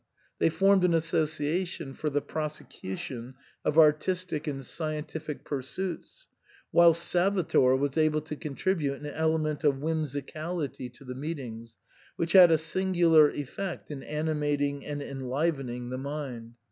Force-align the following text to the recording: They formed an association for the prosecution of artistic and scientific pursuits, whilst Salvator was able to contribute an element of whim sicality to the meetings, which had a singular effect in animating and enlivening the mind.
They 0.39 0.49
formed 0.49 0.83
an 0.83 0.95
association 0.95 1.93
for 1.93 2.09
the 2.09 2.23
prosecution 2.23 3.35
of 3.63 3.77
artistic 3.77 4.47
and 4.47 4.65
scientific 4.65 5.43
pursuits, 5.45 6.25
whilst 6.71 7.03
Salvator 7.07 7.75
was 7.75 7.99
able 7.99 8.21
to 8.21 8.35
contribute 8.35 8.99
an 8.99 9.05
element 9.05 9.63
of 9.63 9.77
whim 9.77 10.05
sicality 10.05 10.91
to 10.91 11.05
the 11.05 11.13
meetings, 11.13 11.77
which 12.15 12.33
had 12.33 12.49
a 12.49 12.57
singular 12.57 13.29
effect 13.29 13.91
in 13.91 14.01
animating 14.01 14.83
and 14.83 15.03
enlivening 15.03 15.91
the 15.91 15.99
mind. 15.99 16.55